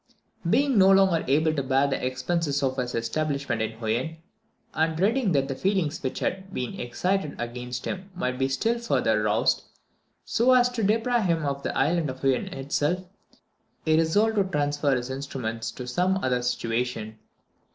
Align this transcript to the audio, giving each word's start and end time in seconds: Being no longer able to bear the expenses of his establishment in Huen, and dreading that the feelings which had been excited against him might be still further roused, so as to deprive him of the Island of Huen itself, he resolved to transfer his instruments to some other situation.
Being 0.49 0.79
no 0.79 0.89
longer 0.89 1.23
able 1.27 1.53
to 1.53 1.61
bear 1.61 1.85
the 1.85 2.03
expenses 2.03 2.63
of 2.63 2.77
his 2.77 2.95
establishment 2.95 3.61
in 3.61 3.77
Huen, 3.77 4.17
and 4.73 4.97
dreading 4.97 5.31
that 5.33 5.47
the 5.47 5.53
feelings 5.53 6.01
which 6.01 6.17
had 6.21 6.51
been 6.51 6.79
excited 6.79 7.39
against 7.39 7.85
him 7.85 8.09
might 8.15 8.39
be 8.39 8.47
still 8.49 8.79
further 8.79 9.21
roused, 9.21 9.61
so 10.25 10.53
as 10.53 10.69
to 10.69 10.81
deprive 10.81 11.25
him 11.25 11.45
of 11.45 11.61
the 11.61 11.77
Island 11.77 12.09
of 12.09 12.21
Huen 12.21 12.47
itself, 12.51 13.05
he 13.85 13.95
resolved 13.95 14.37
to 14.37 14.43
transfer 14.43 14.95
his 14.95 15.11
instruments 15.11 15.69
to 15.73 15.85
some 15.85 16.17
other 16.23 16.41
situation. 16.41 17.19